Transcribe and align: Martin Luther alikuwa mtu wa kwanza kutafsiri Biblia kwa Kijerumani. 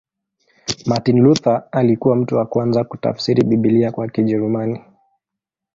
Martin 0.85 1.19
Luther 1.19 1.63
alikuwa 1.71 2.15
mtu 2.15 2.35
wa 2.35 2.45
kwanza 2.45 2.83
kutafsiri 2.83 3.43
Biblia 3.43 3.91
kwa 3.91 4.07
Kijerumani. 4.07 4.81